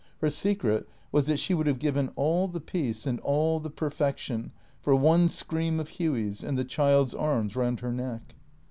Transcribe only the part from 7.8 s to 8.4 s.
her neck.